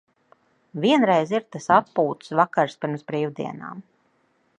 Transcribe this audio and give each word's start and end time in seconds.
Vienreiz 0.85 1.33
ir 1.35 1.45
tas 1.55 1.67
atpūtas 1.75 2.33
vakars 2.39 2.79
pirms 2.87 3.05
brīvdienām. 3.13 3.85